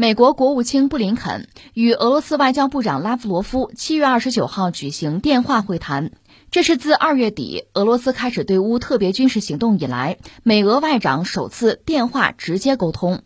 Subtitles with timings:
[0.00, 6.12] 美国国务卿布林肯与俄罗斯外交部长拉夫罗夫七月二十九号举行电话会谈，
[6.50, 13.20] 这是自二月底俄罗斯开始对乌特别军事行动以来，美俄外长首次电话直接沟通。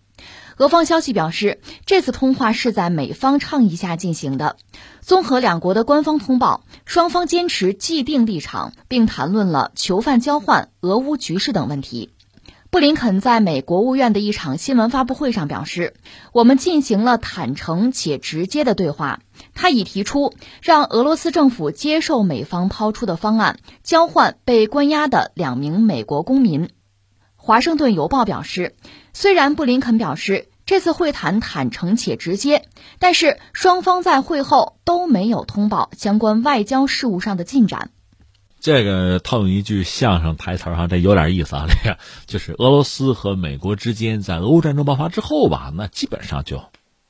[0.57, 4.57] 俄方消息表示，这次通话是在美方倡议下进行的。
[5.01, 12.11] 综合两国的官方通报，双方坚持既定立场，并谈论了囚犯交换、俄乌局势等问题。
[12.75, 15.95] 布林肯在美国务院的一场新闻发布会上表示
[16.35, 19.21] ：“我们进行了坦诚且直接的对话。
[19.55, 26.65] 他已提出让俄罗斯政府接受美方抛出的方案，交换被关押的两名美国公民。”
[27.37, 28.75] 《华盛顿邮报》表示，
[29.13, 32.65] 虽然布林肯表示这次会谈坦诚且直接，
[32.99, 37.91] 但是双方在会后都没有通报相关外交事务上的进展。
[38.65, 41.67] 这个套用一句相声台词哈，这有点意思啊。
[41.69, 46.63] 这个 就是俄罗斯和美国之间在俄乌战争爆发之后吧，那基本上就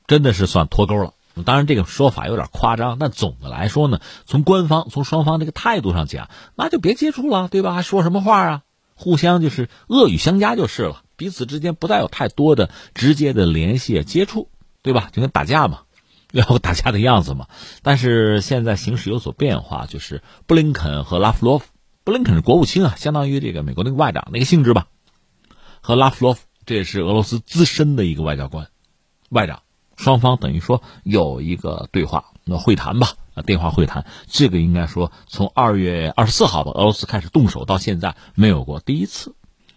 [0.05, 1.13] 真的是算脱钩了。
[1.45, 7.73] 当然这个说法有点夸张，但总的来说呢，从官方从双方这个态度上讲，那就别接触了，对吧？
[7.73, 8.61] 还说什么话啊？
[8.93, 14.49] 互相就是恶语相加就是了，彼此之间不再有太多的直接的联系接触，
[14.81, 15.07] 对吧？
[15.13, 15.83] 就跟打架嘛。
[16.39, 17.47] 要打架的样子嘛？
[17.81, 21.67] 但是现在形势有所变化，就是布林肯和拉夫罗夫，
[22.03, 24.87] 布林肯是国务卿啊，相当于这个美国那个外长那个性质吧。
[25.81, 28.67] 和拉夫罗夫，这也是俄罗斯资深的一个外交官，
[29.29, 29.61] 外长，
[29.97, 33.13] 双方等于说有一个对话，那会谈吧，
[33.45, 39.35] 电话会谈，这个应该说从二月二十四号吧，俄罗斯开始动手到现在没有过第一次。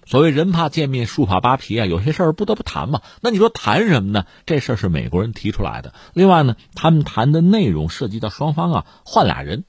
[0.08, 3.02] 所谓人怕见面，树怕扒皮啊，有些事儿不得不谈嘛。
[3.20, 4.24] 那你说谈什么呢？
[4.46, 5.92] 这事儿是美国人提出来的。
[6.14, 9.64] 另外呢，他们谈的内容涉及到双方啊换俩人，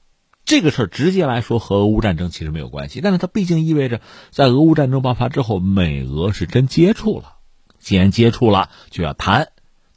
[0.46, 7.34] 这个事儿直接来说和俄乌战争其实没有关系，但是它毕竟意味着在俄乌战争爆发之后，美俄是真接触了。
[7.78, 9.48] 既然接触了，就要谈，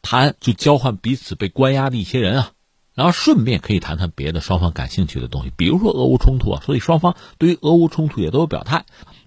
[0.02, 2.52] 谈就交换彼此被关押的一些人啊，
[2.94, 6.62] 然后顺便可以谈谈别的双方感兴趣的东西，比如说俄乌冲突啊。
[6.66, 8.84] 所以双方对于俄乌冲突也都有表态。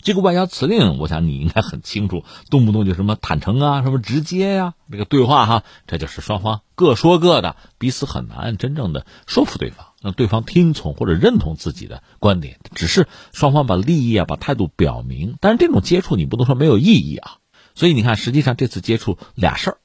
[0.06, 12.60] 这个外交辞令，我想你应该很清楚，动不动就什么坦诚啊，什么直接呀，这个对话哈，这就是双方各说各的，彼此很难真正的说服对方，让对方听从或者认同自己的观点。
[12.72, 17.38] 只是双方把利益啊，把态度表明，但是这种接触你不能说没有意义啊。
[17.74, 19.78] 所以你看，实际上这次接触俩事儿，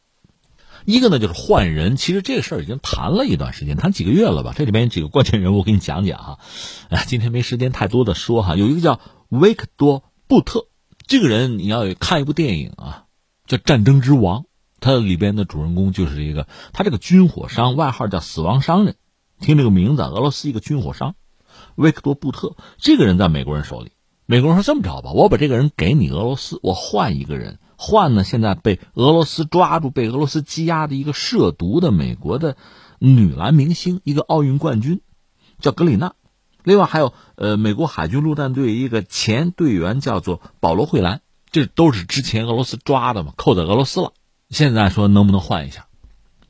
[0.86, 4.54] 一个呢就是换人，其实这个事儿已经谈了一段时间，谈几个月了吧？
[4.56, 6.38] 这里边几个关键人物，我给你讲讲哈。
[6.90, 9.00] 哎，今天没时间太多的说哈，有一个叫
[9.30, 10.04] 维克多。
[10.32, 10.68] 布特。
[11.08, 13.04] 这个人，你要看一部电影啊，
[13.48, 14.44] 叫《战争之王》，
[14.80, 18.96] 他里边的主人公就是一个，他这个军火商，外号叫“死亡商人”，
[19.42, 21.16] 听这个名字，俄罗斯一个军火商，
[21.76, 22.56] 维克多·布特。
[22.78, 23.92] 这个人在美国人手里，
[24.26, 32.56] 美国人说这么着吧，我把这个人给你俄罗斯，我换一个人，换呢，现在被俄罗斯抓住、被俄罗斯羁押的一个涉毒的美国的
[33.00, 35.02] 女篮明星，一个奥运冠军，
[35.60, 36.14] 叫格里娜。
[36.64, 44.14] 另外还有，呃，美国海军陆战队一个前队员叫做保罗·惠兰，这都是之前俄罗斯抓的嘛，扣在俄罗斯了。
[44.50, 45.88] 现在说能不能换一下？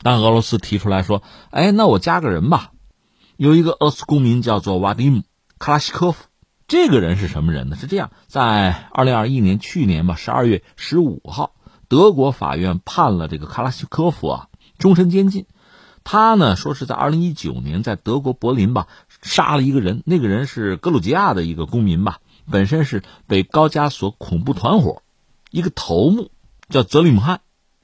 [0.03, 2.71] 但俄罗斯提出来说，哎，那我加个人吧。
[3.37, 5.19] 有一个俄罗斯公民叫做瓦迪姆·
[5.59, 6.25] 卡拉西科夫，
[6.67, 7.75] 这个人是什么人呢？
[7.75, 11.53] 是这样，在二零二一年去年吧，十二月十五号，
[11.87, 14.47] 德国法院判了这个卡拉西科夫啊
[14.77, 15.45] 终身监禁。
[16.03, 18.87] 他呢说是在二零一九年在德国柏林吧。
[19.21, 25.03] 杀了一个人，那个人是格鲁吉亚的一个公民吧，本身是被高加索恐怖团伙
[25.51, 26.31] 一个头目
[26.69, 27.41] 叫泽里姆汉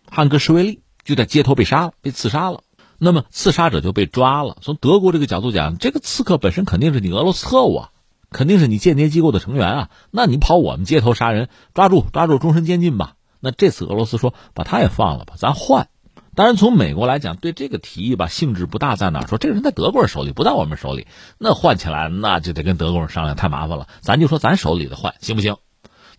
[0.09, 2.61] 汉格什维利就在街头被杀了，被刺杀了。
[2.97, 4.57] 那么刺杀者就被抓了。
[4.61, 7.89] 从德国这个角度讲，这个刺客本身肯定是你俄罗斯特务啊，
[8.31, 9.89] 肯定是你间谍机构的成员啊。
[10.09, 13.13] 那你跑我们街头杀人，抓住抓住，终身监禁吧。
[13.39, 15.89] 那这次俄罗斯说把他也放了吧，咱换。
[16.37, 18.95] 当然，从美国来讲，对这个提议吧，性质不大。
[18.95, 21.07] 在哪说这个人在德国人手里，不在我们手里，
[21.39, 23.87] 那换起来那就得跟德国人商量，太麻烦了。
[24.01, 25.55] 咱就说咱手里的换行不行？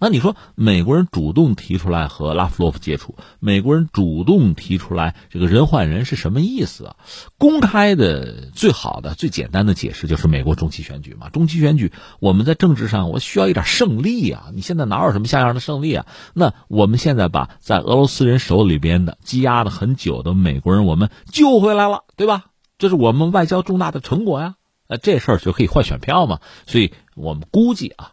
[0.01, 6.97] 那你说美国人主动提出来和拉夫罗夫接触，美国人主动提出来这个人换人是什么意思啊？
[7.37, 11.29] 公开的最好的、最简单的解释就是美国中期选举嘛。
[11.31, 14.51] 中期选举，我们在政治上我需要一点胜利啊！
[14.55, 16.07] 你现在哪有什么像样的胜利啊？
[16.33, 22.45] 那我们现在把在俄罗斯人手里边的积压了很久的美国人，我们救回来了，对吧？
[22.79, 24.55] 这是我们外交重大的成果呀！
[24.87, 26.39] 呃，这事儿就可以换选票嘛。
[26.67, 28.13] 所以我们估计啊。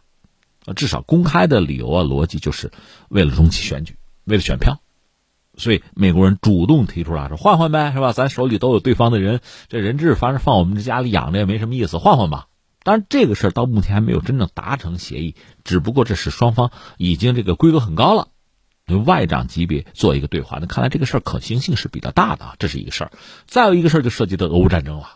[0.74, 2.72] 至少公开的理由啊，逻辑就是
[3.08, 4.80] 为了中期选举，为了选票，
[5.56, 8.12] 所以美国人主动提出来说换换呗，是吧？
[8.12, 12.46] 咱手里都有对方的人，这人质反正放我们这家里养着也没什么意思，换换吧。
[12.82, 15.34] 当然，这个事儿到目前还没有真正达成协议，
[15.64, 18.28] 只不过这是双方已经这个规格很高了，
[19.04, 23.10] 外长级别做一个对话，那看来这个事儿可行性是比较大的，这是一个事儿。
[23.46, 25.15] 再有一个事儿就涉及到俄乌战争了，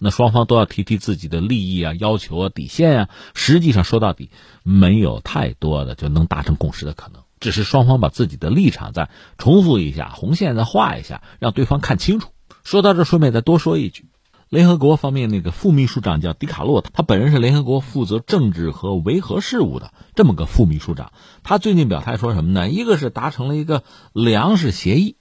[0.00, 3.08] 那双方都要提提自己的利益啊、要求啊、底线啊。
[3.34, 4.30] 实际上说到底，
[4.62, 12.30] 没有太多的就能达成共识的可能，只是双方把自己的立场再重复一下，红线再画一下，让对方看清楚。
[12.64, 14.06] 说到这，顺便再多说一句。
[14.48, 21.12] 联合国方面那个副秘书长叫迪卡洛，他本人是联合国负责政治和维和事务的这么个副秘书长。
[21.42, 22.70] 他最近表态说什么呢？
[22.70, 23.84] 一个是达成了一个
[24.14, 25.16] 粮食协议，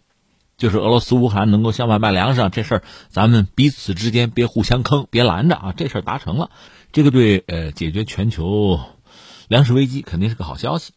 [0.58, 6.50] 就是俄罗斯乌克兰能够向外卖粮食这事儿，咱们彼此之间别互相坑，别拦着啊，这事儿达成了，
[6.92, 8.80] 这个对呃解决全球
[9.48, 10.94] 粮食危机肯定是个好消息。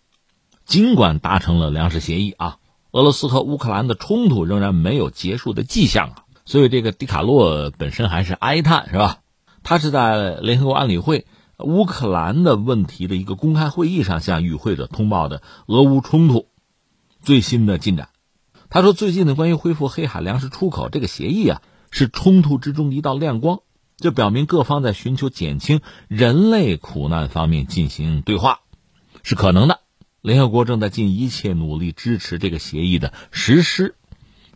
[0.65, 2.57] 尽管达成了粮食协议啊，
[2.93, 6.25] 俄罗斯和乌克兰的冲突仍然没有结束的迹象啊。
[6.47, 9.19] 所以，这个迪卡洛本身还是哀叹，是吧？
[9.63, 11.27] 他是在联合国安理会
[11.59, 16.47] 乌克兰的问题的一个公开会议上向与会者通报的俄乌冲突
[17.21, 18.09] 最新的进展。
[18.72, 23.62] 他说，最近的关于恢复黑海粮食出口这个协议啊，是冲突之中一道亮光，
[23.96, 28.61] 这表明各方在寻求减轻人类苦难方面进行对话
[29.25, 29.81] 是可能的。
[30.20, 33.96] 联合国正在尽一切努力支持这个协议的实施。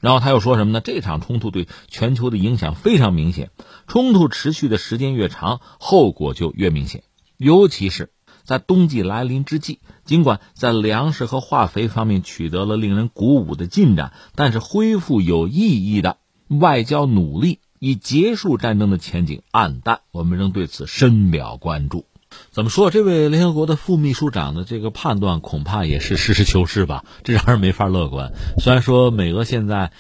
[0.01, 0.81] 然后他又说什么呢？
[0.81, 3.51] 这场冲突对全球的影响非常明显，
[3.89, 7.03] 冲突持续的时间越长，后果就越明显。
[7.37, 8.13] 尤其是
[8.45, 16.19] 在冬季来临之际，尽管在粮食和化肥方面取得了令人鼓舞的进展，但是恢复有意义的
[16.49, 20.01] 外交努力以结束战争的前景暗淡。
[20.13, 22.05] 我们仍对此深表关注。
[22.51, 22.91] 怎么说？
[22.91, 27.05] 这位联合国的副秘书长的这个判断恐怕也是实事求是吧？
[27.23, 28.33] 这让人没法乐观。
[28.59, 29.93] 虽然说美俄现在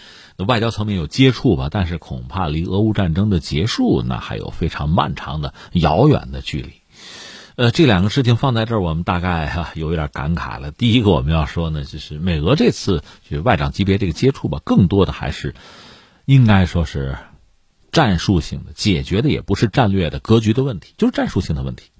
[0.44, 6.72] 外交层面有接触吧，但是恐怕离俄乌战争的结束那还有非常漫长的遥远的距离。
[7.56, 10.72] 呃，这两个事情放在这儿，我们大概哈有一点感慨了。
[10.72, 15.54] 第一个我们要说呢，就是美俄这次就外长级别这个接触吧，更多的还是
[16.24, 17.16] 应该说是
[17.92, 21.90] 战术性的，解决的也不是战略的格局的问题，就是战术性的问题。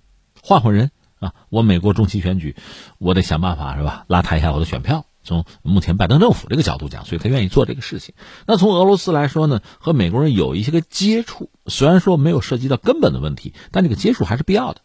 [0.42, 0.90] 换换人
[1.20, 1.34] 啊！
[1.50, 2.56] 我美国中期选举，
[2.98, 4.06] 我得想办法是吧？
[4.08, 5.06] 拉抬一下我的选票。
[5.22, 8.16] 从目前拜登政府这个角度讲，所以他愿意做这个事情。
[8.46, 14.80] 那从俄罗斯来说呢，和美国人有一些个接触，虽然说没有涉及到根本的问题，但这个接触还是必要的。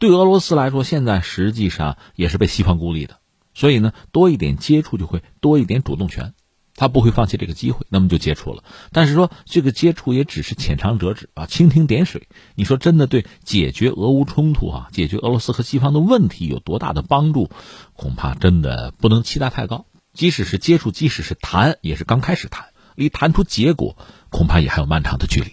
[0.00, 3.18] 对俄罗斯来说，现在实际上也是被西方孤立的，
[3.52, 6.32] 所以呢，多一点接触就会多一点主动权。
[6.74, 8.64] 他不会放弃这个机会，那么就接触了。
[8.92, 12.28] 但是说这个接触也只是浅尝辄止啊，蜻蜓点水。
[12.54, 17.50] 你说真的对解决俄乌冲突啊，解决俄罗斯和西方的问题有多大的帮助？
[17.92, 19.84] 恐怕真的不能期待太高。
[20.14, 23.98] 即使是接触，即使是谈，也是刚开始谈，离谈出结果
[24.30, 25.52] 恐怕也还有漫长的距离。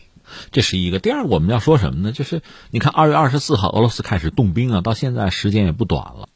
[0.51, 0.99] 这是一个。
[0.99, 2.11] 第二，我们要说什么呢？
[2.11, 2.41] 就是
[2.71, 6.29] 你看，二月二十四号俄罗斯开始动兵啊，到现在时间也不短了。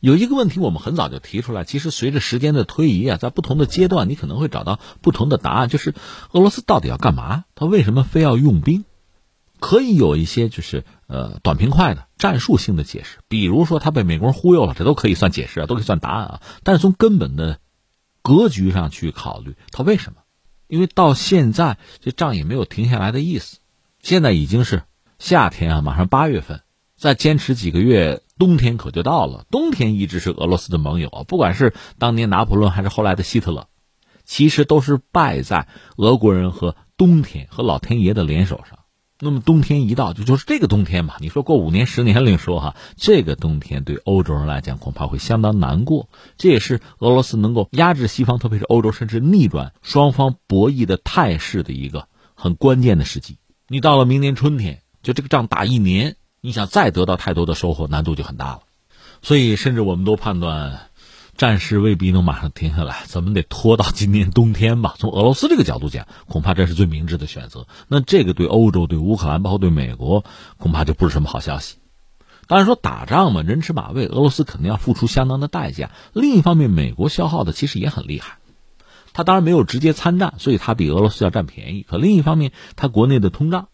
[0.00, 1.64] 有一个问题，我们很早就提出来。
[1.64, 5.68] 其实随着时间的推移啊，在不同的阶段，你可能会找到不同的答案。
[5.68, 5.92] 就是
[6.32, 7.44] 俄罗斯到底要干嘛？
[7.54, 8.84] 他为什么非要用兵？
[9.58, 16.40] 可以有一些就是呃短平快的战术性的解释，比如说他被美国人忽悠了，这都可以算解释啊，都可以算答案啊。
[16.62, 17.58] 但是从根本的
[18.22, 20.20] 格局上去考虑，他为什么？
[20.68, 23.58] 因为到现在这仗也没有停下来的意思。
[24.00, 24.84] 现在已经是
[25.18, 26.62] 夏天啊，马上八月份，
[26.96, 28.22] 再坚持几个月。
[28.38, 33.66] 冬天可就到了，冬天一直是俄罗斯的盟友啊，不管是当年拿破仑还是后来的希特勒，
[34.24, 35.66] 其实都是败在
[35.96, 38.77] 俄国人和冬天和老天爷的联手上。
[39.20, 41.14] 那么冬天一到，就就是这个冬天嘛。
[41.20, 46.08] 你说过五年十年另说哈，这个冬天对欧洲人来讲恐怕会相当难过。
[46.36, 53.38] 这也是俄罗斯能够压制西方，特别是欧洲，甚至逆转双方博弈的态势的一个很关键的时机。
[53.66, 56.16] 你到了明年春天，就这个仗打一年。
[56.40, 58.60] 你想再得到太多的收获，难度就很大了。
[59.22, 60.87] 所以，甚至我们都判断，
[61.38, 64.96] 战事未必能马上停下来，咱们得拖到今年冬天吧？
[64.98, 67.68] 从俄罗斯这个角度讲，恐怕这是最明智的选择。
[67.86, 70.24] 那这个对欧洲、对乌克兰，包括对美国，
[70.56, 71.76] 恐怕就不是什么好消息。
[72.48, 75.92] 当然说打仗嘛，人吃马喂，俄罗斯肯定要付出相当的代价。
[76.12, 78.38] 另一方面，美国消耗的其实也很厉害。
[79.12, 81.86] 他当然没有直接参战，所以他比俄罗斯要占便宜。
[81.88, 83.68] 可另一方面，他国内的通胀。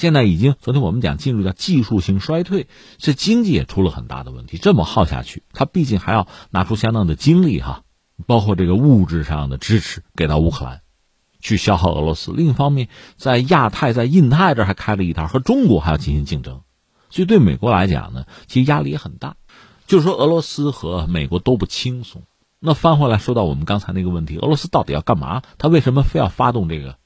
[0.00, 4.56] 现在已经，昨天我们讲进入到技术性衰退，这经济也出了很大的问题。
[4.56, 7.82] 这么耗下去，他毕竟还要拿出相当的精力哈，
[8.26, 10.80] 包括这个物质上的支持给到乌克兰，
[11.38, 12.32] 去消耗俄罗斯。
[12.34, 16.62] 另一方面，在亚太、在印太这还开了一套，和中国还要进行竞争，
[17.10, 19.36] 所以对美国来讲呢，其实压力也很大。
[19.86, 22.22] 就是说，俄罗斯和美国都不轻松。
[22.58, 25.42] 那翻回来说到我们刚才那个问题，俄罗斯到底要干嘛？
[25.58, 26.96] 他为什么非要发动这个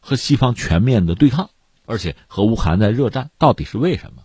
[0.00, 1.50] 和西方全面的对抗？
[1.90, 4.22] 而且和乌克兰在热战，到底是为什么？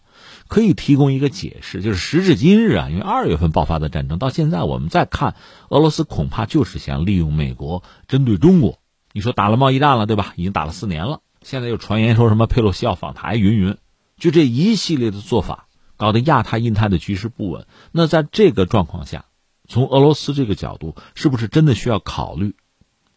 [0.48, 5.36] 可以提供一个解释，就是时至今日啊，因为二月份爆发的战争到现在，我们再看
[5.70, 8.78] 俄罗斯恐怕就是想利用美国针对中国。
[9.12, 10.34] 你说打了贸易战了，对吧？
[10.36, 13.78] 已经打了四年了，现在又传言说什么佩洛西要访台，云云，
[14.18, 15.68] 就这一系列的做法，
[15.98, 17.66] 搞得亚太、印太的局势不稳。
[17.92, 19.26] 那在这个状况下，
[19.68, 22.56] 从俄罗斯这个角度，是不是真的需要考虑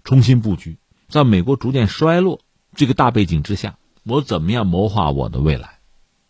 [0.04, 0.78] 重新布局？
[1.08, 2.40] 在美国逐渐衰落
[2.74, 3.76] 这个大背景之下，
[4.08, 5.80] 我怎么样谋划我的未来？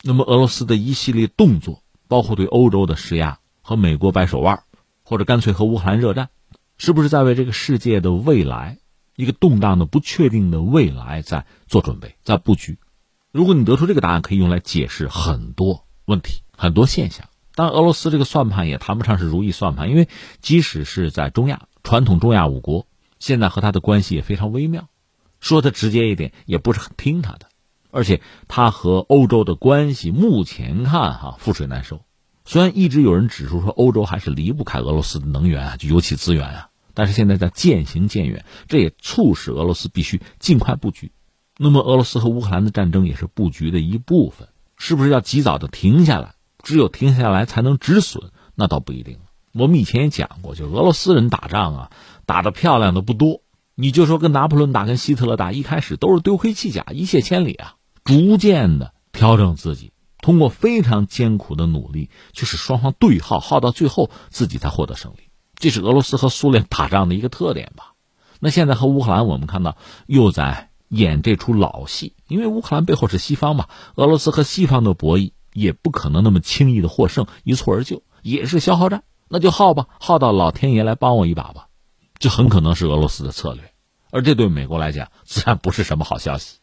[0.02, 4.64] 那么俄罗斯的一系列动作，包括对欧洲的施压和美国掰手腕，
[5.04, 6.28] 或者干脆和乌克兰热战，
[6.76, 8.78] 是不是在为这个世界的未来？
[9.14, 12.78] 一个动荡的、不确定的未来在做准备，在布局。
[13.30, 17.28] 如果你得出这个答案，可以用来解释很多问题、很多现象。
[17.54, 20.08] 当然，俄罗斯这个算盘也谈不上是如意算盘，因为
[20.40, 22.88] 即使是在中亚传统中亚五国，
[23.20, 24.88] 现在和他的关系也非常微妙。
[25.38, 27.47] 说的直接一点，也不是很听他的。
[27.90, 32.02] 而且，他和欧洲的关系目前看哈覆水难收。
[32.44, 36.68] 虽然一直有人指出说，欧洲还是离不开俄罗斯的能源啊，就油气资源啊。
[36.94, 41.12] 但是现在在渐行渐远，这也促使俄罗斯必须尽快布局。
[41.56, 46.34] 那么，俄罗斯和乌克兰的战争也是布局的一部分，是不是要及早的停下来？
[46.62, 49.18] 只有停下来才能止损，那倒不一定。
[49.54, 51.90] 我们以前也讲过，就俄罗斯人打仗啊，
[52.26, 53.42] 打的漂亮的不多。
[53.74, 57.76] 你就说跟拿破仑打，跟希特勒打，一开始都是丢盔弃甲，一泻千里啊。
[58.08, 65.28] 逐渐的调整自己，通过非常艰苦的努力，就是双方对耗，耗到最后，自己才获得胜利。
[65.56, 67.92] 这是俄罗斯和苏联打仗的一个特点吧？
[68.40, 72.14] 那现在和乌克兰，我们看到又在演这出老戏。
[72.28, 79.02] 因为乌克兰背后是西方嘛，俄罗斯和西方的博弈也不可能那么轻易的获胜，一蹴而就，也是消耗战。
[79.28, 81.68] 那就耗吧，耗到老天爷来帮我一把吧。
[82.18, 83.70] 这很可能是俄罗斯的策略，
[84.10, 86.56] 而这对美国来讲，自然不是什么好消息。